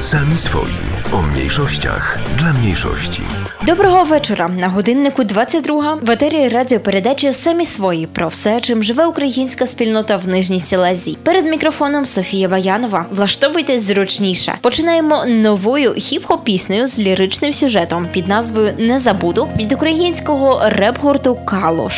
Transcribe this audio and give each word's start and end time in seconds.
Sami 0.00 0.38
swoi. 0.38 0.72
O 1.12 1.22
mniejszościach 1.22 2.18
dla 2.36 2.52
mniejszości. 2.52 3.22
Доброго 3.66 4.04
вечора. 4.04 4.48
На 4.48 4.68
годиннику 4.68 5.24
22 5.24 5.98
в 6.02 6.10
етері 6.10 6.48
радіопередачі 6.48 7.32
Самі 7.32 7.64
свої 7.64 8.06
про 8.06 8.28
все, 8.28 8.60
чим 8.60 8.82
живе 8.82 9.06
українська 9.06 9.66
спільнота 9.66 10.16
в 10.16 10.28
Нижній 10.28 10.60
Сілезі. 10.60 11.18
Перед 11.22 11.44
мікрофоном 11.46 12.06
Софія 12.06 12.48
Баянова. 12.48 13.06
Влаштовуйтесь 13.10 13.82
зручніше. 13.82 14.54
Починаємо 14.60 15.24
новою 15.26 15.90
хіп-хоп 15.90 16.42
піснею 16.44 16.86
з 16.86 16.98
ліричним 16.98 17.52
сюжетом 17.54 18.08
під 18.12 18.28
назвою 18.28 18.74
Не 18.78 18.98
забуду 18.98 19.48
від 19.56 19.72
українського 19.72 20.62
реп-гурту 20.68 21.44
Калош. 21.44 21.94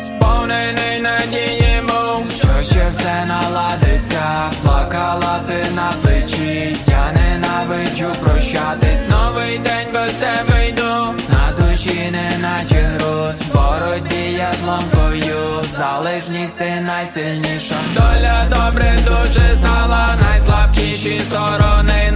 Сповнений 0.00 1.00
надіємо, 1.00 2.22
що 2.38 2.48
ще 2.70 2.90
все 2.98 3.24
наладиться, 3.26 4.50
плакала 4.62 5.40
ти 5.48 5.74
на 5.76 6.09
ненавиджу 7.70 8.12
прощатись, 8.20 9.08
новий 9.08 9.58
день 9.58 9.88
без 9.92 10.12
тебе 10.12 10.68
йду, 10.68 11.14
на 11.28 11.52
душі 11.58 12.10
не 12.10 12.38
наче 12.38 12.74
груз, 12.74 13.42
боротьбі 13.54 14.32
я 14.38 14.52
зломкою, 14.62 15.64
залежність 15.76 16.56
ти 16.58 16.80
найсильніша. 16.80 17.74
Доля 17.94 18.46
добре 18.50 18.98
дуже 19.06 19.54
знала, 19.54 20.16
найслабкіші 20.22 21.20
сторони, 21.20 22.10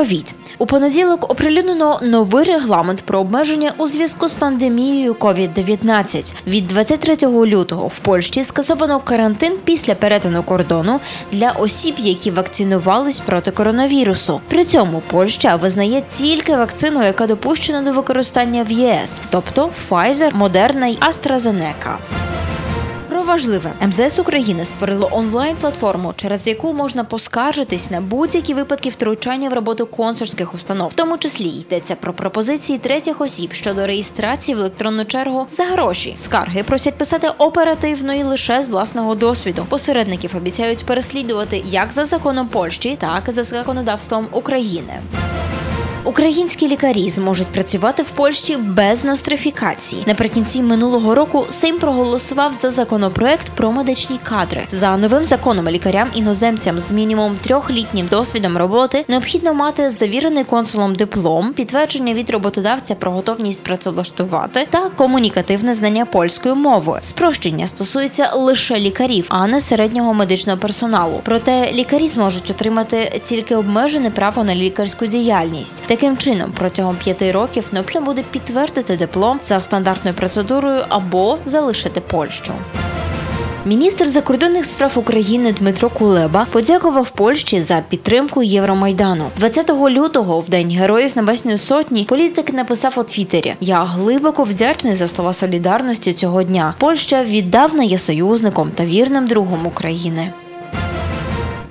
ковід. 0.00 0.34
У 0.58 0.66
понеділок 0.66 1.30
оприлюднено 1.30 2.00
новий 2.02 2.44
регламент 2.44 3.02
про 3.02 3.18
обмеження 3.20 3.72
у 3.78 3.86
зв'язку 3.86 4.28
з 4.28 4.34
пандемією 4.34 5.12
COVID-19. 5.12 6.34
Від 6.46 6.66
23 6.66 7.16
лютого 7.28 7.86
в 7.86 7.98
Польщі 7.98 8.44
скасовано 8.44 9.00
карантин 9.00 9.52
після 9.64 9.94
перетину 9.94 10.42
кордону 10.42 11.00
для 11.32 11.50
осіб, 11.50 11.94
які 11.98 12.30
вакцинувались 12.30 13.20
проти 13.20 13.50
коронавірусу. 13.50 14.40
При 14.48 14.64
цьому 14.64 15.02
Польща 15.10 15.56
визнає 15.56 16.02
тільки 16.10 16.56
вакцину, 16.56 17.02
яка 17.02 17.26
допущена 17.26 17.82
до 17.82 17.92
використання 17.92 18.62
в 18.62 18.72
ЄС, 18.72 19.18
тобто 19.30 19.70
Pfizer, 19.90 20.38
Moderna 20.38 20.84
й 20.84 20.98
AstraZeneca. 21.08 21.96
Важливе 23.30 23.72
МЗС 23.86 24.18
України 24.18 24.64
створило 24.64 25.08
онлайн-платформу, 25.12 26.14
через 26.16 26.46
яку 26.46 26.72
можна 26.72 27.04
поскаржитись 27.04 27.90
на 27.90 28.00
будь-які 28.00 28.54
випадки 28.54 28.88
втручання 28.88 29.48
в 29.48 29.52
роботу 29.52 29.86
консульських 29.86 30.54
установ. 30.54 30.88
В 30.88 30.94
тому 30.94 31.18
числі 31.18 31.48
йдеться 31.48 31.94
про 31.94 32.14
пропозиції 32.14 32.78
третіх 32.78 33.20
осіб 33.20 33.52
щодо 33.52 33.86
реєстрації 33.86 34.54
в 34.54 34.58
електронну 34.58 35.04
чергу 35.04 35.46
за 35.48 35.64
гроші. 35.64 36.14
Скарги 36.16 36.62
просять 36.62 36.94
писати 36.94 37.28
оперативно 37.38 38.14
і 38.14 38.22
лише 38.22 38.62
з 38.62 38.68
власного 38.68 39.14
досвіду. 39.14 39.66
Посередників 39.68 40.36
обіцяють 40.36 40.86
переслідувати 40.86 41.62
як 41.66 41.92
за 41.92 42.04
законом 42.04 42.48
Польщі, 42.48 42.96
так 43.00 43.22
і 43.28 43.32
за 43.32 43.42
законодавством 43.42 44.28
України. 44.32 44.92
Українські 46.04 46.68
лікарі 46.68 47.10
зможуть 47.10 47.46
працювати 47.46 48.02
в 48.02 48.10
Польщі 48.10 48.56
без 48.56 49.04
нострифікації. 49.04 50.02
Наприкінці 50.06 50.62
минулого 50.62 51.14
року 51.14 51.46
Сейм 51.50 51.78
проголосував 51.78 52.54
за 52.54 52.70
законопроект 52.70 53.50
про 53.50 53.72
медичні 53.72 54.18
кадри. 54.22 54.62
За 54.70 54.96
новим 54.96 55.24
законом 55.24 55.68
лікарям 55.68 56.08
іноземцям 56.14 56.78
з 56.78 56.92
мінімум 56.92 57.36
трьохлітнім 57.42 58.06
досвідом 58.06 58.56
роботи 58.56 59.04
необхідно 59.08 59.54
мати 59.54 59.90
завірений 59.90 60.44
консулом 60.44 60.94
диплом, 60.94 61.52
підтвердження 61.52 62.14
від 62.14 62.30
роботодавця 62.30 62.94
про 62.94 63.12
готовність 63.12 63.62
працевлаштувати 63.62 64.66
та 64.70 64.88
комунікативне 64.88 65.74
знання 65.74 66.06
польської 66.06 66.54
мови. 66.54 66.98
Спрощення 67.02 67.68
стосується 67.68 68.32
лише 68.34 68.78
лікарів, 68.78 69.26
а 69.28 69.46
не 69.46 69.60
середнього 69.60 70.14
медичного 70.14 70.58
персоналу. 70.58 71.20
Проте 71.24 71.72
лікарі 71.72 72.08
зможуть 72.08 72.50
отримати 72.50 73.20
тільки 73.24 73.56
обмежене 73.56 74.10
право 74.10 74.44
на 74.44 74.54
лікарську 74.54 75.06
діяльність. 75.06 75.82
Таким 75.90 76.16
чином, 76.16 76.52
протягом 76.58 76.96
п'яти 76.96 77.32
років 77.32 77.64
необхідно 77.72 78.06
буде 78.06 78.22
підтвердити 78.30 78.96
диплом 78.96 79.40
за 79.42 79.60
стандартною 79.60 80.16
процедурою 80.16 80.84
або 80.88 81.38
залишити 81.44 82.00
Польщу. 82.00 82.52
Міністр 83.64 84.06
закордонних 84.06 84.66
справ 84.66 84.92
України 84.94 85.52
Дмитро 85.52 85.90
Кулеба 85.90 86.46
подякував 86.52 87.10
Польщі 87.10 87.60
за 87.60 87.82
підтримку 87.88 88.42
Євромайдану. 88.42 89.24
20 89.36 89.70
лютого, 89.70 90.40
в 90.40 90.48
день 90.48 90.70
героїв 90.70 91.12
Небесної 91.16 91.58
Сотні, 91.58 92.04
політик 92.04 92.52
написав 92.52 92.94
у 92.96 93.02
Твіттері: 93.02 93.54
Я 93.60 93.84
глибоко 93.84 94.44
вдячний 94.44 94.94
за 94.94 95.08
слова 95.08 95.32
солідарності 95.32 96.12
цього 96.12 96.42
дня. 96.42 96.74
Польща 96.78 97.24
віддавна 97.24 97.82
є 97.82 97.98
союзником 97.98 98.70
та 98.74 98.84
вірним 98.84 99.26
другом 99.26 99.66
України. 99.66 100.32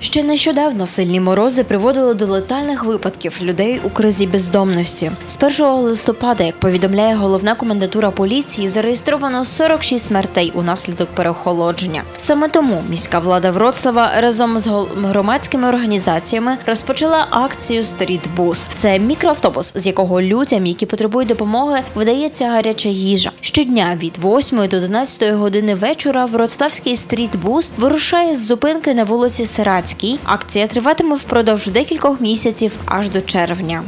Ще 0.02 0.22
нещодавно 0.22 0.86
сильні 0.86 1.20
морози 1.20 1.64
приводили 1.64 2.14
до 2.14 2.26
летальних 2.26 2.84
випадків 2.84 3.38
людей 3.42 3.80
у 3.84 3.90
кризі 3.90 4.26
бездомності. 4.26 5.10
З 5.26 5.36
1 5.60 5.66
листопада, 5.66 6.44
як 6.44 6.60
повідомляє 6.60 7.14
головна 7.14 7.54
комендатура 7.54 8.10
поліції, 8.10 8.68
зареєстровано 8.68 9.44
46 9.44 10.06
смертей 10.06 10.52
унаслідок 10.54 11.08
переохолодження. 11.08 12.02
Саме 12.16 12.48
тому 12.48 12.82
міська 12.90 13.18
влада 13.18 13.50
Вроцлава 13.50 14.12
разом 14.20 14.60
з 14.60 14.66
громадськими 14.96 15.68
організаціями 15.68 16.58
розпочала 16.66 17.26
акцію 17.30 17.84
Стрітбус. 17.84 18.68
Це 18.76 18.98
мікроавтобус, 18.98 19.72
з 19.74 19.86
якого 19.86 20.22
людям, 20.22 20.66
які 20.66 20.86
потребують 20.86 21.28
допомоги, 21.28 21.80
видається 21.94 22.48
гаряча 22.48 22.88
їжа. 22.88 23.30
Щодня 23.40 23.98
від 24.02 24.18
8 24.24 24.58
до 24.58 24.76
11 24.76 25.34
години 25.34 25.74
вечора 25.74 26.24
Вроцлавський 26.24 26.96
стрітбус 26.96 27.72
вирушає 27.78 28.36
з 28.36 28.46
зупинки 28.46 28.94
на 28.94 29.04
вулиці 29.04 29.46
Сираці. 29.46 29.89
Карпатській. 29.90 30.18
Акція 30.24 30.66
триватиме 30.66 31.16
впродовж 31.16 31.66
декількох 31.66 32.20
місяців 32.20 32.72
аж 32.86 33.10
до 33.10 33.20
червня. 33.20 33.82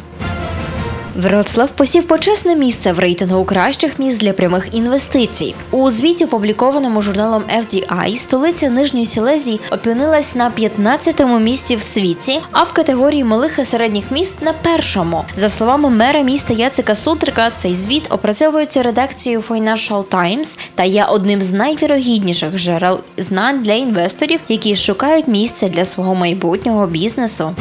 Вроцлав 1.17 1.71
посів 1.71 2.07
почесне 2.07 2.57
місце 2.57 2.93
в 2.93 2.99
рейтингу 2.99 3.45
кращих 3.45 3.99
міст 3.99 4.21
для 4.21 4.33
прямих 4.33 4.75
інвестицій. 4.75 5.55
У 5.71 5.91
звіті, 5.91 6.25
опублікованому 6.25 7.03
журналом 7.03 7.43
FDI, 7.59 8.17
столиця 8.17 8.71
Нижньої 8.71 9.07
Сілезії 9.07 9.61
опинилась 9.71 10.35
на 10.35 10.51
15-му 10.51 11.39
місці 11.39 11.77
в 11.77 11.83
світі, 11.83 12.41
а 12.53 12.63
в 12.63 12.73
категорії 12.73 13.25
малих 13.25 13.59
і 13.59 13.65
середніх 13.65 14.11
міст 14.11 14.43
на 14.43 14.53
першому. 14.53 15.25
За 15.37 15.49
словами 15.49 15.91
мера 15.91 16.23
міста 16.23 16.55
Яцика 16.55 16.95
Сутрика, 16.95 17.51
цей 17.57 17.75
звіт 17.75 18.07
опрацьовується 18.11 18.83
редакцією 18.83 19.41
Financial 19.49 20.05
Times 20.05 20.59
та 20.75 20.85
є 20.85 21.05
одним 21.05 21.43
з 21.43 21.53
найвірогідніших 21.53 22.57
джерел 22.57 23.01
знань 23.17 23.63
для 23.63 23.73
інвесторів, 23.73 24.41
які 24.49 24.77
шукають 24.77 25.29
місце 25.29 25.69
для 25.69 25.85
свого 25.85 26.15
майбутнього 26.15 26.87
бізнесу. 26.87 27.55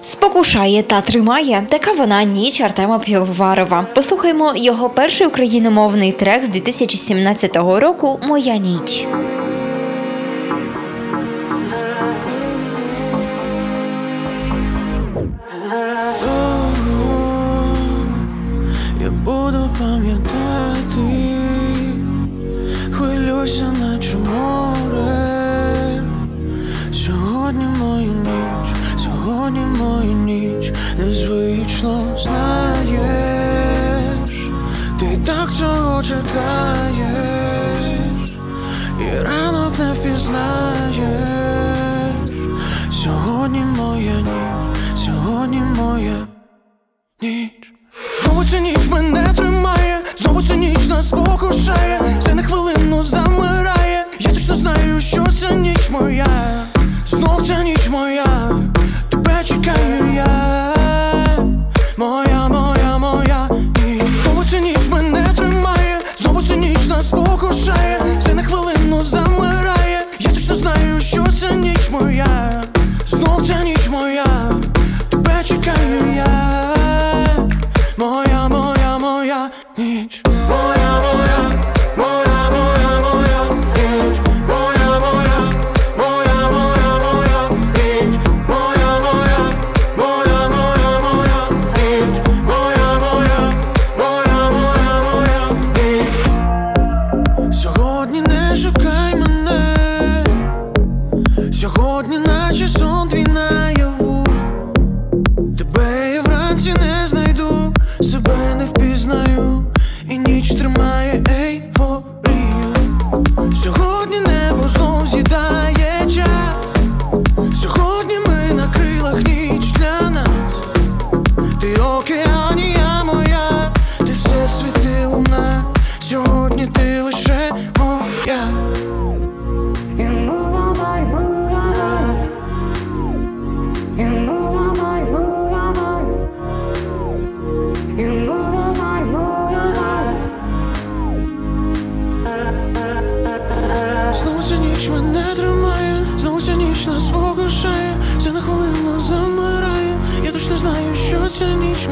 Спокушає 0.00 0.82
та 0.82 1.00
тримає. 1.00 1.66
Така 1.68 1.92
вона 1.92 2.24
ніч 2.24 2.60
Артема 2.60 2.98
Півоварова. 2.98 3.86
Послухаймо 3.94 4.52
його 4.56 4.90
перший 4.90 5.26
україномовний 5.26 6.12
трек 6.12 6.44
з 6.44 6.48
2017 6.48 7.56
року 7.56 8.20
Моя 8.22 8.56
ніч. 8.56 9.06
Цього 36.32 36.80
і 39.00 39.22
ранок 39.22 39.78
не 39.78 39.92
впізнаєш. 39.92 40.96
Сьогодні 42.92 43.60
моя 43.60 44.20
ніч, 44.20 45.04
сьогодні 45.04 45.62
моя 45.76 46.26
ніч. 47.22 47.72
Знову 48.22 48.44
ця 48.44 48.60
ніч 48.60 48.88
мене 48.88 49.32
тримає, 49.36 50.00
знову 50.16 50.42
ця 50.42 50.54
ніч 50.54 50.88
нас 50.88 51.10
покушає, 51.10 52.00
все 52.20 52.34
на 52.34 52.42
хвилину 52.42 53.04
замирає. 53.04 54.06
Я 54.18 54.30
точно 54.30 54.54
знаю, 54.54 55.00
що 55.00 55.26
ця 55.40 55.54
ніч 55.54 55.90
моя, 55.90 56.26
знов 57.06 57.46
ця 57.46 57.62
ніч 57.62 57.79
ця 72.00 72.39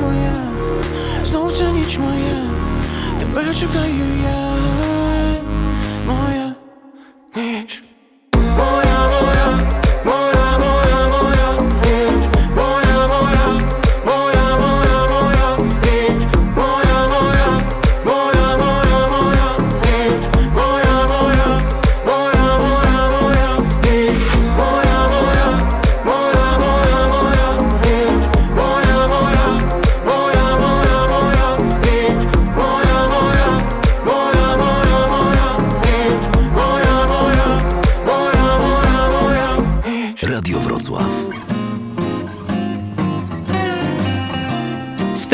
моя, 0.02 0.34
знов 1.24 1.52
ця 1.56 1.70
ніч 1.70 1.98
моя, 1.98 2.42
тебе 3.20 3.54
чекаю 3.54 4.06
я, 4.22 4.54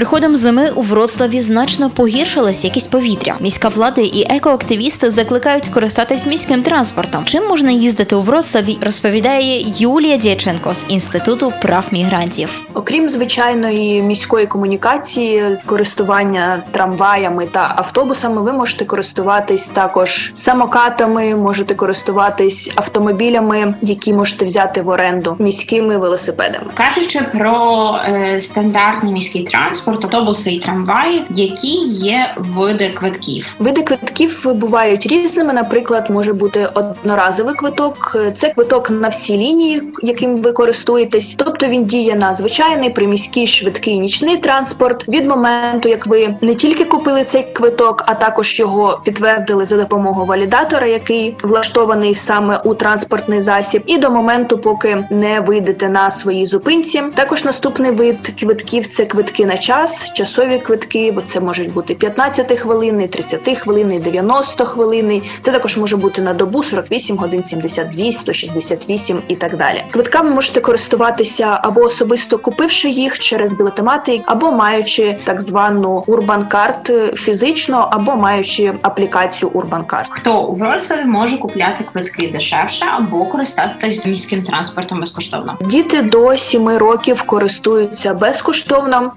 приходом 0.05 0.37
зими 0.37 0.71
у 0.75 0.83
Вроцлаві 0.83 1.41
значно 1.41 1.91
погіршилась 1.91 2.65
якість 2.65 2.91
повітря. 2.91 3.37
Міська 3.41 3.69
влада 3.69 4.01
і 4.01 4.27
екоактивісти 4.31 5.11
закликають 5.11 5.69
користатись 5.69 6.27
міським 6.27 6.63
транспортом. 6.63 7.25
Чим 7.25 7.49
можна 7.49 7.71
їздити 7.71 8.17
у 8.17 8.21
Вроцлаві, 8.21 8.79
розповідає 8.83 9.65
Юлія 9.77 10.17
Дяченко 10.17 10.75
з 10.75 10.85
інституту 10.89 11.53
прав 11.63 11.87
мігрантів. 11.91 12.63
Окрім 12.75 13.09
звичайної 13.09 14.03
міської 14.03 14.47
комунікації, 14.47 15.59
користування 15.67 16.63
трамваями 16.71 17.47
та 17.47 17.75
автобусами, 17.77 18.43
ви 18.43 18.53
можете 18.53 18.85
користуватись 18.85 19.69
також 19.69 20.33
самокатами, 20.35 21.35
можете 21.35 21.75
користуватись 21.75 22.71
автомобілями, 22.75 23.75
які 23.83 24.13
можете 24.13 24.45
взяти 24.45 24.83
в 24.83 24.89
оренду 24.89 25.37
міськими 25.39 25.99
велосипедами. 25.99 26.67
Кажучи 26.75 27.21
про 27.33 27.97
е, 28.09 28.41
стандартний 28.41 29.13
міський 29.13 29.45
транспорт, 29.45 29.94
автобуси 29.95 30.53
і 30.53 30.61
трамваї, 30.61 31.23
які 31.31 31.77
є 31.87 32.35
види 32.39 32.89
квитків. 32.89 33.55
Види 33.59 33.83
квитків 33.83 34.55
бувають 34.55 35.07
різними. 35.07 35.53
Наприклад, 35.53 36.11
може 36.11 36.33
бути 36.33 36.69
одноразовий 36.75 37.55
квиток. 37.55 38.17
Це 38.35 38.49
квиток 38.49 38.91
на 38.91 39.09
всі 39.09 39.37
лінії, 39.37 39.83
яким 40.03 40.37
ви 40.37 40.53
користуєтесь. 40.53 41.35
Тобто 41.37 41.67
він 41.67 41.85
діє 41.85 42.15
на 42.15 42.35
звичайний 42.35 42.91
приміський 42.91 43.47
швидкий 43.47 43.99
нічний 43.99 44.37
транспорт. 44.37 45.09
Від 45.09 45.27
моменту, 45.27 45.89
як 45.89 46.07
ви 46.07 46.35
не 46.41 46.55
тільки 46.55 46.85
купили 46.85 47.25
цей 47.25 47.43
квиток, 47.43 48.05
а 48.07 48.15
також 48.15 48.59
його 48.59 49.01
підтвердили 49.05 49.65
за 49.65 49.77
допомогою 49.77 50.27
валідатора, 50.27 50.87
який 50.87 51.37
влаштований 51.43 52.15
саме 52.15 52.61
у 52.65 52.75
транспортний 52.75 53.41
засіб, 53.41 53.83
і 53.87 53.99
до 53.99 54.11
моменту, 54.11 54.59
поки 54.59 55.05
не 55.11 55.41
вийдете 55.41 55.89
на 55.89 56.11
своїй 56.11 56.47
зупинці. 56.47 57.03
Також 57.15 57.45
наступний 57.45 57.91
вид 57.91 58.33
квитків 58.41 58.87
це 58.87 59.05
квитки 59.05 59.47
на 59.47 59.59
час, 59.59 59.84
часові 60.13 60.59
квитки, 60.59 61.13
бо 61.13 61.23
це 61.23 61.41
можуть 61.41 61.73
бути 61.73 61.95
15 61.95 62.59
хвилин, 62.59 63.09
30 63.09 63.59
хвилин, 63.59 64.01
90 64.05 64.65
хвилин. 64.65 65.23
Це 65.41 65.53
також 65.53 65.77
може 65.77 65.97
бути 65.97 66.23
на 66.23 66.35
добу 66.35 66.63
48 66.63 67.17
годин, 67.17 67.45
72, 67.45 68.13
168 68.13 69.23
і 69.29 69.37
так 69.37 69.57
далі. 69.57 69.85
Квитками 69.91 70.31
можете 70.31 70.61
користуватися 70.61 71.59
або 71.63 71.81
особисто 71.81 72.39
купивши 72.39 72.89
їх 72.89 73.19
через 73.19 73.55
білетомати, 73.55 74.23
або 74.27 74.53
маючи 74.53 75.19
так 75.25 75.41
звану 75.41 76.05
Urban 76.09 76.49
Card 76.49 77.17
фізично, 77.17 77.89
або 77.91 78.17
маючи 78.17 78.73
аплікацію 78.83 79.51
Urban 79.51 79.85
Card. 79.85 80.05
Хто 80.09 80.43
у 80.43 80.55
Вроцлаві 80.55 81.05
може 81.05 81.39
купляти 81.39 81.85
квитки 81.93 82.31
дешевше 82.33 82.85
або 82.97 83.25
користатися 83.25 84.09
міським 84.09 84.43
транспортом 84.43 85.01
безкоштовно? 85.01 85.57
Діти 85.61 86.03
до 86.03 86.37
7 86.37 86.69
років 86.69 87.23
користуються 87.23 88.15
безкоштовно 88.15 89.13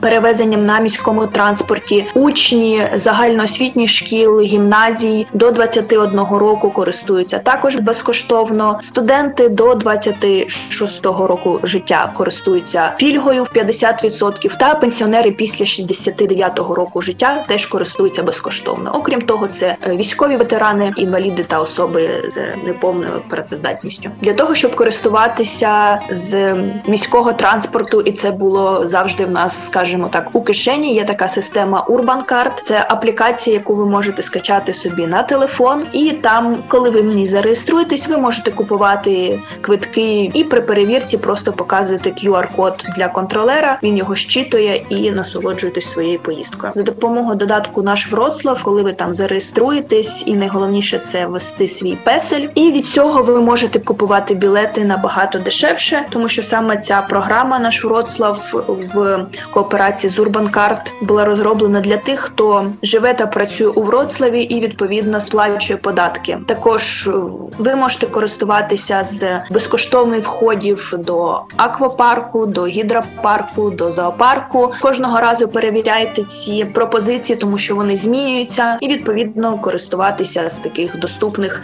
перевезенням 0.47 0.65
на 0.65 0.79
міському 0.79 1.27
транспорті. 1.27 2.05
Учні 2.13 2.81
загальноосвітніх 2.95 3.89
шкіл, 3.89 4.41
гімназій 4.41 5.27
до 5.33 5.51
21 5.51 6.19
року 6.19 6.71
користуються 6.71 7.39
також 7.39 7.75
безкоштовно. 7.75 8.79
Студенти 8.81 9.49
до 9.49 9.75
26 9.75 11.05
року 11.05 11.59
життя 11.63 12.11
користуються 12.13 12.93
пільгою 12.97 13.43
в 13.43 13.47
50%, 13.55 14.57
та 14.57 14.75
пенсіонери 14.75 15.31
після 15.31 15.65
69 15.65 16.59
року 16.59 17.01
життя 17.01 17.43
теж 17.47 17.65
користуються 17.65 18.23
безкоштовно. 18.23 18.91
Окрім 18.93 19.21
того, 19.21 19.47
це 19.47 19.75
е, 19.87 19.95
військові 19.95 20.35
ветерани, 20.35 20.93
інваліди 20.95 21.43
та 21.43 21.59
особи 21.59 22.23
з 22.29 22.65
неповною 22.65 23.21
працездатністю 23.29 24.09
для 24.21 24.33
того, 24.33 24.55
щоб 24.55 24.75
користуватися 24.75 25.99
з 26.11 26.55
міського 26.87 27.33
транспорту, 27.33 28.01
і 28.01 28.11
це 28.11 28.31
було 28.31 28.87
завжди 28.87 29.25
в 29.25 29.31
нас, 29.31 29.65
скажімо 29.65 30.09
так, 30.11 30.29
у 30.37 30.41
кишені. 30.41 30.95
Є 30.95 31.05
така 31.05 31.27
система 31.27 31.85
Urban 31.89 32.25
Card. 32.25 32.61
Це 32.61 32.85
аплікація, 32.89 33.53
яку 33.53 33.75
ви 33.75 33.85
можете 33.85 34.23
скачати 34.23 34.73
собі 34.73 35.07
на 35.07 35.23
телефон, 35.23 35.83
і 35.91 36.11
там, 36.11 36.57
коли 36.67 36.89
ви 36.89 37.01
в 37.01 37.15
ній 37.15 37.27
зареєструєтесь, 37.27 38.07
ви 38.07 38.17
можете 38.17 38.51
купувати 38.51 39.39
квитки 39.61 40.31
і 40.33 40.43
при 40.43 40.61
перевірці 40.61 41.17
просто 41.17 41.53
показуєте 41.53 42.09
QR-код 42.09 42.85
для 42.97 43.07
контролера. 43.07 43.77
Він 43.83 43.97
його 43.97 44.15
щитує 44.15 44.83
і 44.89 45.11
насолоджуєтесь 45.11 45.91
своєю 45.91 46.19
поїздкою 46.19 46.73
за 46.75 46.83
допомогою 46.83 47.35
додатку 47.35 47.81
наш 47.81 48.11
Вроцлав, 48.11 48.63
коли 48.63 48.83
ви 48.83 48.93
там 48.93 49.13
зареєструєтесь, 49.13 50.23
і 50.25 50.35
найголовніше 50.35 50.99
це 50.99 51.25
ввести 51.25 51.67
свій 51.67 51.97
песель. 52.03 52.47
І 52.55 52.71
від 52.71 52.87
цього 52.87 53.21
ви 53.21 53.41
можете 53.41 53.79
купувати 53.79 54.33
білети 54.35 54.85
набагато 54.85 55.39
дешевше, 55.39 56.05
тому 56.09 56.29
що 56.29 56.43
саме 56.43 56.77
ця 56.77 57.01
програма 57.09 57.59
наш 57.59 57.83
Вроцлав 57.83 58.65
в 58.67 59.25
кооперації 59.51 60.11
з 60.11 60.19
Urban 60.27 60.77
була 61.01 61.25
розроблена 61.25 61.81
для 61.81 61.97
тих, 61.97 62.19
хто 62.19 62.71
живе 62.83 63.13
та 63.13 63.27
працює 63.27 63.67
у 63.67 63.81
Вроцлаві 63.81 64.41
і 64.41 64.59
відповідно 64.59 65.21
сплачує 65.21 65.77
податки. 65.77 66.39
Також 66.47 67.09
ви 67.57 67.75
можете 67.75 68.05
користуватися 68.05 69.03
з 69.03 69.41
безкоштовних 69.51 70.23
входів 70.23 70.93
до 70.97 71.41
аквапарку, 71.57 72.45
до 72.45 72.65
гідропарку, 72.65 73.69
до 73.69 73.91
зоопарку. 73.91 74.73
Кожного 74.81 75.19
разу 75.19 75.47
перевіряйте 75.47 76.23
ці 76.23 76.65
пропозиції, 76.65 77.37
тому 77.37 77.57
що 77.57 77.75
вони 77.75 77.95
змінюються, 77.95 78.77
і 78.81 78.87
відповідно 78.87 79.57
користуватися 79.57 80.49
з 80.49 80.57
таких 80.57 80.99
доступних 80.99 81.63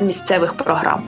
місцевих 0.00 0.54
програм. 0.54 1.02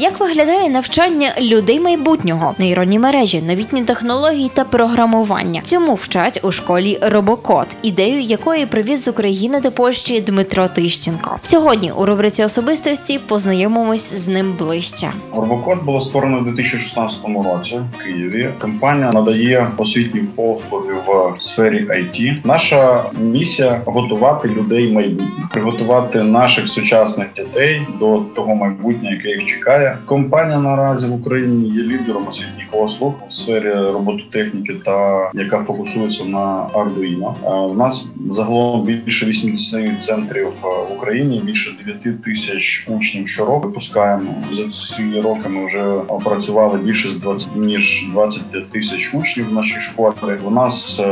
Як 0.00 0.20
виглядає 0.20 0.68
навчання 0.68 1.34
людей 1.40 1.80
майбутнього, 1.80 2.54
нейронні 2.58 2.98
мережі, 2.98 3.42
новітні 3.42 3.82
технології 3.82 4.50
та 4.54 4.64
програмування? 4.64 5.60
Цьому 5.60 5.94
вчать 5.94 6.40
у 6.42 6.52
школі 6.52 6.98
Робокод, 7.02 7.66
ідею 7.82 8.20
якої 8.20 8.66
привіз 8.66 9.04
з 9.04 9.08
України 9.08 9.60
до 9.60 9.72
Польщі 9.72 10.20
Дмитро 10.20 10.68
Тищенко. 10.68 11.38
Сьогодні 11.42 11.92
у 11.92 12.06
рубриці 12.06 12.44
особистості 12.44 13.18
познайомимось 13.18 14.14
з 14.14 14.28
ним 14.28 14.54
ближче. 14.58 15.10
Робокод 15.34 15.84
було 15.84 16.00
створено 16.00 16.38
у 16.38 16.42
2016 16.42 17.18
році 17.24 17.80
в 17.94 18.02
Києві. 18.04 18.48
Компанія 18.60 19.12
надає 19.12 19.70
освітні 19.76 20.20
послуги 20.20 20.94
в 21.06 21.42
сфері 21.42 21.86
IT. 21.86 22.36
Наша 22.44 23.04
місія 23.20 23.82
готувати 23.86 24.48
людей 24.48 24.92
майбутнє, 24.92 25.48
приготувати 25.50 26.22
наших 26.22 26.68
сучасних 26.68 27.26
дітей 27.36 27.82
до 27.98 28.18
того 28.34 28.54
майбутнього, 28.54 29.14
яке 29.14 29.28
їх 29.28 29.46
чекає. 29.46 29.89
Компанія 30.06 30.58
наразі 30.58 31.06
в 31.06 31.14
Україні 31.14 31.68
є 31.68 31.82
лідером 31.82 32.28
освітніх 32.28 32.68
послуг 32.70 33.14
у 33.28 33.32
сфері 33.32 33.70
робототехніки 33.72 34.74
та 34.84 35.30
яка 35.34 35.64
фокусується 35.64 36.24
на 36.24 36.66
Arduino. 36.74 37.34
У 37.66 37.74
нас 37.74 38.08
загалом 38.30 38.82
більше 38.82 39.26
80 39.26 40.02
центрів 40.02 40.48
в 40.62 40.92
Україні, 40.92 41.42
більше 41.44 41.76
9 41.86 42.22
тисяч 42.22 42.86
учнів 42.88 43.28
щороку 43.28 43.68
випускаємо. 43.68 44.34
За 44.52 44.68
ці 44.68 45.20
роки 45.20 45.48
ми 45.48 45.66
вже 45.66 45.82
опрацювали 46.08 46.78
більше 46.78 47.08
з 47.08 47.14
20, 47.14 47.48
ніж 47.56 48.06
25 48.12 48.70
тисяч 48.70 49.14
учнів 49.14 49.50
в 49.50 49.52
нашій 49.52 49.80
школі. 49.80 50.14
У 50.44 50.50
нас 50.50 51.00
е, 51.00 51.06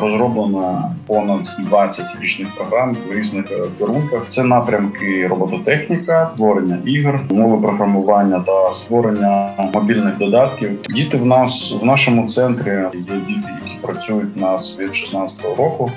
розроблено 0.00 0.90
понад 1.06 1.40
20 1.58 2.06
річних 2.20 2.48
програм 2.54 2.96
в 3.08 3.12
різних 3.12 3.52
е, 3.52 3.60
керунках. 3.78 4.22
Це 4.28 4.44
напрямки 4.44 5.26
робототехніка, 5.26 6.30
створення 6.34 6.78
ігор, 6.84 7.20
мови 7.30 7.62
програмування 7.62 8.03
програмування 8.04 8.44
та 8.46 8.72
створення 8.72 9.50
мобільних 9.74 10.18
додатків. 10.18 10.70
Діти 10.90 11.16
в 11.16 11.26
нас 11.26 11.74
в 11.82 11.84
нашому 11.84 12.28
центрі 12.28 12.70
є 12.70 13.00
діти, 13.28 13.48
працюють 13.84 14.36
нас 14.36 14.78
від 14.80 14.88
16-го 14.88 15.54
року. 15.64 15.90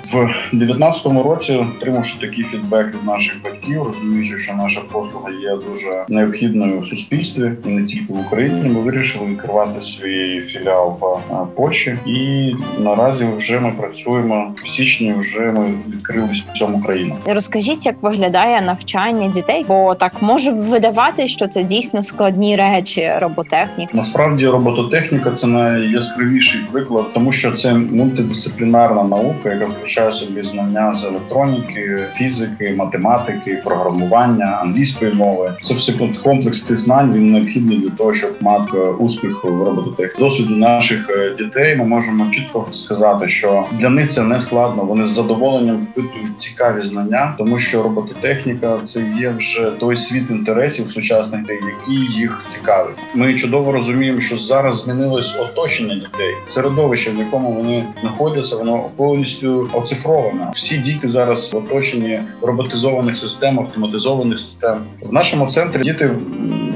В 0.52 0.56
19-му 0.56 1.22
році, 1.22 1.66
отримавши 1.76 2.18
такий 2.20 2.44
фідбек 2.44 2.86
від 2.86 3.04
наших 3.06 3.42
батьків, 3.44 3.82
розуміючи, 3.82 4.38
що 4.38 4.54
наша 4.54 4.80
послуга 4.92 5.30
є 5.30 5.56
дуже 5.68 6.04
необхідною 6.08 6.80
в 6.80 6.86
суспільстві 6.86 7.52
і 7.66 7.68
не 7.68 7.86
тільки 7.86 8.12
в 8.12 8.20
Україні. 8.20 8.68
Ми 8.68 8.80
вирішили 8.80 9.26
відкривати 9.26 9.80
свій 9.80 10.40
філіал 10.40 10.96
в 11.30 11.46
Польщі, 11.56 11.98
і 12.06 12.52
наразі 12.78 13.26
вже 13.36 13.60
ми 13.60 13.72
працюємо 13.72 14.54
в 14.64 14.68
січні. 14.68 15.14
Вже 15.18 15.40
ми 15.40 15.74
відкрили 15.88 16.28
всьому 16.54 16.82
країну. 16.82 17.16
Розкажіть, 17.26 17.86
як 17.86 18.02
виглядає 18.02 18.60
навчання 18.60 19.28
дітей, 19.28 19.64
бо 19.68 19.94
так 19.94 20.22
може 20.22 20.50
видавати, 20.50 21.28
що 21.28 21.48
це 21.48 21.62
дійсно 21.62 22.02
складні 22.02 22.56
речі 22.56 23.12
роботехніки. 23.20 23.90
Насправді 23.92 24.46
робототехніка 24.46 25.30
це 25.30 25.46
найяскравіший 25.46 26.60
приклад, 26.72 27.04
тому 27.14 27.32
що 27.32 27.52
це 27.52 27.77
мультидисциплінарна 27.78 29.04
наука, 29.04 29.52
яка 29.52 29.66
включає 29.66 30.12
собі 30.12 30.42
знання 30.42 30.94
з 30.94 31.04
електроніки, 31.04 31.98
фізики, 32.14 32.74
математики, 32.76 33.62
програмування, 33.64 34.58
англійської 34.62 35.12
мови. 35.12 35.52
Це 35.62 35.74
все 35.74 35.92
комплекс 36.22 36.60
тих 36.60 36.78
знань. 36.78 37.12
Він 37.12 37.32
необхідний 37.32 37.78
для 37.78 37.90
того, 37.90 38.14
щоб 38.14 38.30
мати 38.40 38.78
успіх 38.78 39.44
в 39.44 39.48
робототехніці. 39.48 40.18
Досвіду 40.18 40.56
наших 40.56 41.10
е, 41.10 41.34
дітей 41.38 41.76
ми 41.76 41.84
можемо 41.84 42.30
чітко 42.30 42.68
сказати, 42.72 43.28
що 43.28 43.64
для 43.72 43.88
них 43.88 44.10
це 44.10 44.22
не 44.22 44.40
складно. 44.40 44.84
Вони 44.84 45.06
з 45.06 45.10
задоволенням 45.10 45.76
впитують 45.76 46.40
цікаві 46.40 46.84
знання, 46.84 47.34
тому 47.38 47.58
що 47.58 47.82
робототехніка 47.82 48.78
це 48.84 49.00
є 49.20 49.34
вже 49.38 49.70
той 49.80 49.96
світ 49.96 50.30
інтересів 50.30 50.90
сучасних, 50.90 51.40
який 51.48 52.20
їх 52.20 52.44
цікавить. 52.46 52.96
Ми 53.14 53.34
чудово 53.34 53.72
розуміємо, 53.72 54.20
що 54.20 54.36
зараз 54.36 54.82
змінилось 54.82 55.36
оточення 55.40 55.94
дітей, 55.94 56.34
середовище, 56.46 57.10
в 57.10 57.18
якому 57.18 57.52
вони 57.52 57.67
знаходяться, 58.00 58.56
воно 58.56 58.84
повністю 58.96 59.70
оцифровано. 59.72 60.50
Всі 60.54 60.78
діти 60.78 61.08
зараз 61.08 61.54
в 61.54 61.56
оточенні 61.56 62.20
роботизованих 62.42 63.16
систем, 63.16 63.60
автоматизованих 63.60 64.38
систем. 64.38 64.74
В 65.02 65.12
нашому 65.12 65.46
центрі 65.46 65.82
діти 65.82 66.10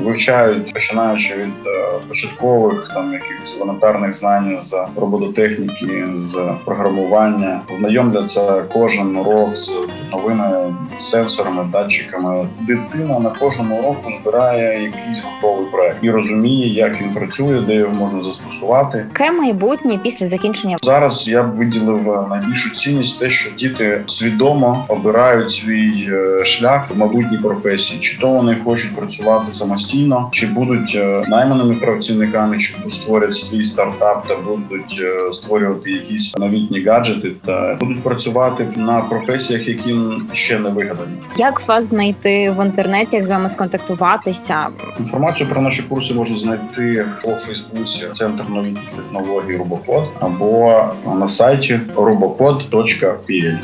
вивчають, 0.03 0.73
починаючи 0.75 1.35
від 1.35 1.67
е, 1.67 1.99
початкових 2.09 2.91
там 2.95 3.13
якихось 3.13 3.57
елементарних 3.57 4.13
знань 4.13 4.59
з 4.61 4.77
робототехніки, 4.97 6.05
з 6.27 6.39
програмування, 6.65 7.61
знайомляться 7.79 8.63
кожен 8.73 9.17
урок 9.17 9.57
з 9.57 9.73
новими 10.13 10.75
сенсорами, 11.01 11.67
датчиками. 11.73 12.49
Дитина 12.61 13.19
на 13.19 13.31
кожному 13.31 13.79
уроку 13.79 14.13
збирає 14.23 14.83
якийсь 14.83 15.23
готовий 15.23 15.67
проект 15.73 15.97
і 16.03 16.11
розуміє, 16.11 16.75
як 16.75 17.01
він 17.01 17.11
працює, 17.11 17.61
де 17.61 17.75
його 17.75 17.95
можна 17.95 18.25
застосувати. 18.25 19.07
Яке 19.19 19.33
майбутнє 19.33 19.99
після 20.03 20.27
закінчення 20.27 20.77
Зараз 20.83 21.29
я 21.29 21.43
б 21.43 21.55
виділив 21.55 22.11
е, 22.11 22.27
найбільшу 22.31 22.75
цінність 22.75 23.21
те, 23.21 23.31
що 23.31 23.51
діти 23.51 24.03
свідомо 24.07 24.85
обирають 24.89 25.51
свій 25.51 26.09
е, 26.13 26.45
шлях 26.45 26.91
в 26.91 26.99
майбутній 26.99 27.39
професії, 27.39 28.01
чи 28.01 28.19
то 28.19 28.29
вони 28.29 28.57
хочуть 28.65 28.97
працювати 28.97 29.51
самостійно, 29.51 29.92
чи 30.33 30.47
будуть 30.47 30.95
е, 30.95 31.23
найманими 31.29 31.75
працівниками, 31.75 32.59
чи 32.59 32.75
створять 32.91 33.35
свій 33.35 33.65
стартап 33.65 34.27
та 34.29 34.37
будуть 34.37 35.01
створювати 35.35 35.91
якісь 35.91 36.37
новітні 36.37 36.85
гаджети, 36.85 37.33
та 37.45 37.77
будуть 37.81 38.03
працювати 38.03 38.67
на 38.77 39.01
професіях, 39.01 39.69
які 39.69 39.97
ще 40.33 40.59
не 40.59 40.69
вигадані. 40.69 41.13
Як 41.37 41.69
вас 41.69 41.85
знайти 41.85 42.51
в 42.51 42.65
інтернеті, 42.65 43.17
як 43.17 43.27
з 43.27 43.31
вами 43.31 43.49
сконтактуватися? 43.49 44.67
Інформацію 45.01 45.49
про 45.49 45.63
наші 45.63 45.83
курси 45.83 46.15
можна 46.15 46.37
знайти 46.37 47.05
по 47.25 47.31
Фейсбуці 47.31 48.07
Центр 48.15 48.45
новітніх 48.49 48.85
технологій 48.97 49.57
Рубокод 49.57 50.09
або 50.21 50.85
на 51.07 51.29
сайті 51.29 51.81
rubocod.pl. 51.97 53.59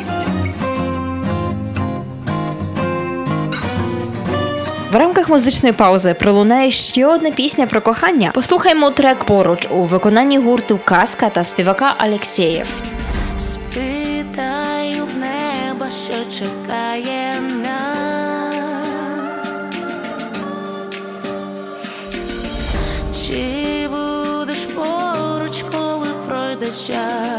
В 4.92 4.97
рамках 4.97 5.28
музичної 5.28 5.73
паузи 5.73 6.14
пролунає 6.14 6.71
ще 6.71 7.07
одна 7.07 7.30
пісня 7.30 7.66
про 7.66 7.80
кохання. 7.80 8.30
Послухаймо 8.35 8.90
трек 8.90 9.25
поруч 9.25 9.66
у 9.71 9.83
виконанні 9.83 10.38
гурту 10.38 10.80
Казка 10.85 11.28
та 11.28 11.45
співака 11.45 11.95
Алексєєв. 11.99 12.66
Спитаю 13.40 15.04
в 15.04 15.18
небо, 15.18 15.85
що 16.04 16.38
чекає 16.38 17.33
нас. 17.62 18.57
Чи 23.26 23.88
будеш 23.88 24.59
поруч, 24.59 25.64
коли 25.73 26.07
пройде 26.26 26.66
час? 26.66 27.38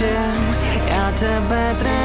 Я 0.00 1.12
тебе 1.18 1.74
тримаю 1.80 1.97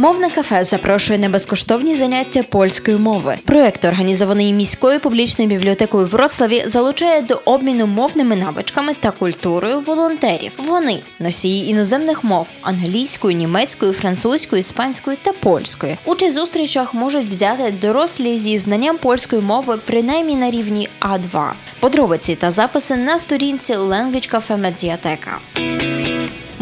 Мовне 0.00 0.30
кафе 0.30 0.64
запрошує 0.64 1.18
на 1.18 1.28
безкоштовні 1.28 1.94
заняття 1.94 2.42
польської 2.42 2.96
мови. 2.96 3.38
Проект, 3.44 3.84
організований 3.84 4.52
міською 4.52 5.00
публічною 5.00 5.50
бібліотекою 5.50 6.06
в 6.06 6.08
Вроцлаві, 6.08 6.64
залучає 6.66 7.22
до 7.22 7.42
обміну 7.44 7.86
мовними 7.86 8.36
навичками 8.36 8.94
та 9.00 9.10
культурою 9.10 9.80
волонтерів. 9.80 10.52
Вони 10.58 11.00
носії 11.18 11.70
іноземних 11.70 12.24
мов 12.24 12.46
англійською, 12.62 13.36
німецькою, 13.36 13.92
французькою, 13.92 14.60
іспанською 14.60 15.16
та 15.22 15.32
польською. 15.32 15.96
Участь 16.04 16.34
зустрічах 16.34 16.94
можуть 16.94 17.26
взяти 17.26 17.74
дорослі 17.80 18.38
зі 18.38 18.58
знанням 18.58 18.98
польської 18.98 19.42
мови 19.42 19.78
принаймні 19.84 20.36
на 20.36 20.50
рівні 20.50 20.88
А2. 21.00 21.50
Подробиці 21.80 22.34
та 22.34 22.50
записи 22.50 22.96
на 22.96 23.18
сторінці 23.18 23.74
Language 23.74 24.34
Cafe 24.34 24.56
Медіатека. 24.56 25.38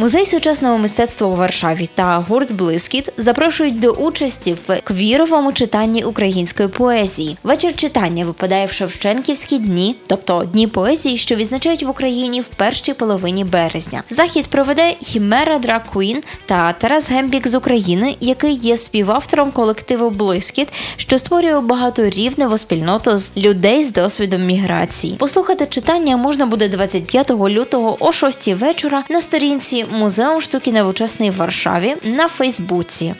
Музей 0.00 0.26
сучасного 0.26 0.78
мистецтва 0.78 1.26
у 1.26 1.34
Варшаві 1.34 1.88
та 1.94 2.18
гурт 2.28 2.52
Блискіт 2.52 3.12
запрошують 3.16 3.78
до 3.78 3.90
участі 3.90 4.56
в 4.68 4.80
квіровому 4.80 5.52
читанні 5.52 6.04
української 6.04 6.68
поезії. 6.68 7.36
Вечір 7.42 7.76
читання 7.76 8.24
випадає 8.24 8.66
в 8.66 8.72
Шевченківські 8.72 9.58
дні, 9.58 9.96
тобто 10.06 10.44
дні 10.44 10.66
поезії, 10.66 11.16
що 11.16 11.34
відзначають 11.34 11.82
в 11.82 11.90
Україні 11.90 12.40
в 12.40 12.46
першій 12.46 12.92
половині 12.92 13.44
березня. 13.44 14.02
Захід 14.10 14.46
проведе 14.46 14.94
Хімера 15.02 15.58
Drag 15.58 15.82
Queen 15.92 16.22
та 16.46 16.72
Тарас 16.72 17.10
Гембік 17.10 17.48
з 17.48 17.54
України, 17.54 18.16
який 18.20 18.54
є 18.54 18.78
співавтором 18.78 19.50
колективу 19.50 20.10
Блискіт, 20.10 20.68
що 20.96 21.18
створює 21.18 21.60
багаторівневу 21.60 22.58
спільноту 22.58 23.16
з 23.16 23.32
людей 23.36 23.84
з 23.84 23.92
досвідом 23.92 24.46
міграції. 24.46 25.16
Послухати 25.16 25.66
читання 25.66 26.16
можна 26.16 26.46
буде 26.46 26.68
25 26.68 27.30
лютого 27.30 27.96
о 28.00 28.12
6 28.12 28.48
вечора 28.48 29.04
на 29.08 29.20
сторінці 29.20 29.84
Muzeum 29.90 30.40
Sztuki 30.40 30.72
Nowoczesnej 30.72 31.30
w 31.30 31.36
Warszawie 31.36 31.96
на 32.04 32.28
Фейсбуці. 32.28 33.14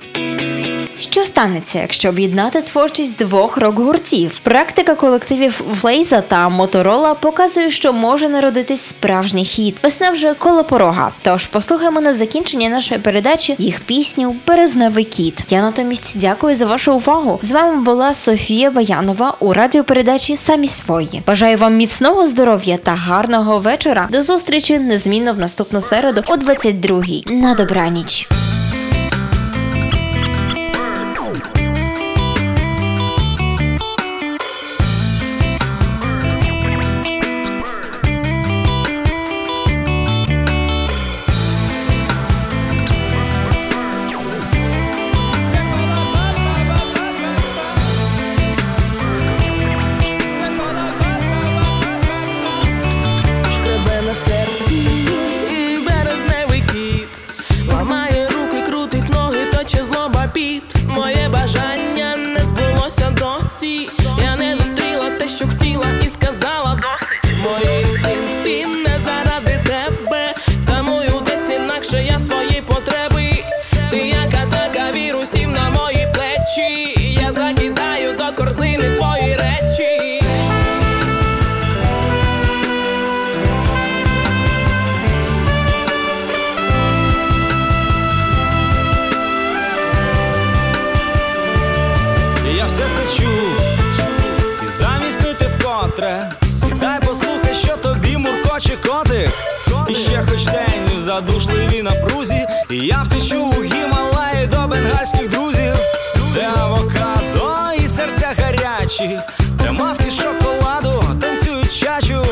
Що 0.98 1.24
станеться, 1.24 1.80
якщо 1.80 2.08
об'єднати 2.08 2.62
творчість 2.62 3.18
двох 3.18 3.56
рок-гуртів? 3.56 4.38
Практика 4.42 4.94
колективів 4.94 5.62
Флейза 5.80 6.20
та 6.20 6.48
Моторола 6.48 7.14
показує, 7.14 7.70
що 7.70 7.92
може 7.92 8.28
народитись 8.28 8.82
справжній 8.82 9.44
хіт. 9.44 9.76
Весна 9.82 10.10
вже 10.10 10.34
коло 10.34 10.64
порога. 10.64 11.10
Тож 11.22 11.46
послухаємо 11.46 12.00
на 12.00 12.12
закінчення 12.12 12.68
нашої 12.68 13.00
передачі 13.00 13.54
їх 13.58 13.80
пісню 13.80 14.36
Березневий 14.46 15.04
кіт. 15.04 15.44
Я 15.48 15.62
натомість 15.62 16.18
дякую 16.18 16.54
за 16.54 16.66
вашу 16.66 16.94
увагу. 16.94 17.38
З 17.42 17.52
вами 17.52 17.82
була 17.82 18.14
Софія 18.14 18.70
Баянова 18.70 19.34
у 19.40 19.52
радіопередачі 19.52 20.36
Самі 20.36 20.68
свої. 20.68 21.22
Бажаю 21.26 21.56
вам 21.56 21.76
міцного 21.76 22.26
здоров'я 22.26 22.76
та 22.76 22.90
гарного 22.90 23.58
вечора. 23.58 24.08
До 24.10 24.22
зустрічі 24.22 24.78
незмінно 24.78 25.32
в 25.32 25.38
наступну 25.38 25.80
середу 25.80 26.22
о 26.26 26.34
22-й. 26.34 27.24
На 27.34 27.54
добраніч. 27.54 28.28
Я 102.88 103.02
втечу 103.02 103.44
у 103.44 103.62
Гімалаї 103.64 104.46
до 104.46 104.66
бенгальських 104.68 105.28
друзів, 105.28 105.74
де 106.34 106.46
авокадо 106.60 107.82
і 107.84 107.88
серця 107.88 108.34
гарячі, 108.38 109.18
де 109.38 109.70
мавки 109.70 110.10
шоколаду 110.10 111.04
танцюють 111.20 111.72
чачу, 111.72 112.24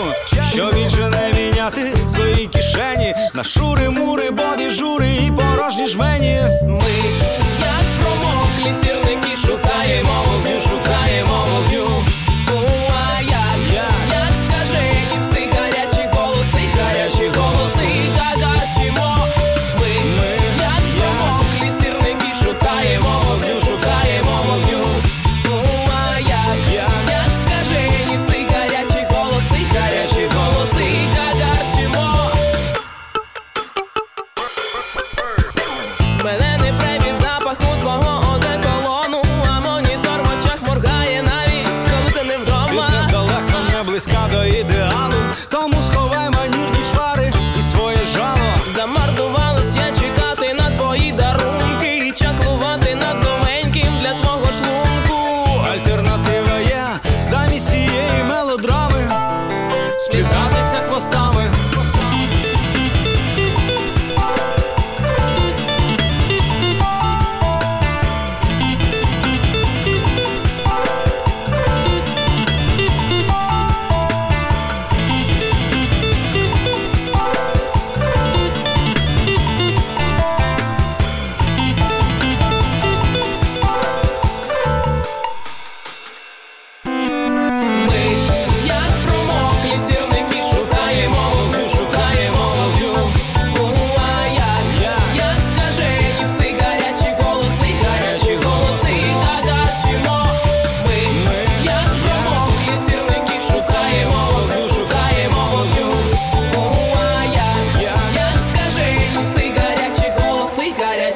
що 0.53 0.71
більше 0.73 1.09
не 1.09 1.33
міняти 1.39 1.93
свої 2.09 2.47
кишені. 2.47 3.15
На 3.35 3.45
шури, 3.45 3.91
мури, 3.91 4.31
бобі, 4.31 4.71
жури 4.71 5.09
і 5.27 5.31
порожні 5.31 5.87
жмені. 5.87 6.41
Ми, 6.63 6.81